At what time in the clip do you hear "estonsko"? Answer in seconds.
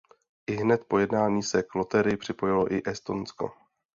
2.87-3.49